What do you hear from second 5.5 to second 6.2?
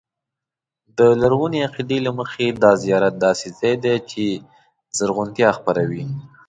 خپروي.